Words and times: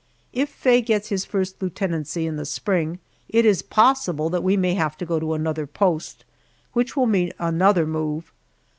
If 0.33 0.49
Faye 0.49 0.81
gets 0.81 1.09
his 1.09 1.25
first 1.25 1.61
lieutenancy 1.61 2.25
in 2.25 2.35
the 2.35 2.43
spring, 2.43 2.97
it 3.29 3.45
is 3.45 3.61
possible 3.61 4.31
that 4.31 4.41
we 4.41 4.57
may 4.57 4.73
have 4.73 4.97
to 4.97 5.05
go 5.05 5.19
to 5.19 5.35
another 5.35 5.67
post, 5.67 6.25
which 6.73 6.95
will 6.97 7.05
mean 7.05 7.31
another 7.37 7.85
move. 7.85 8.33